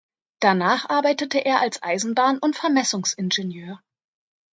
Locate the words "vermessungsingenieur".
2.55-3.83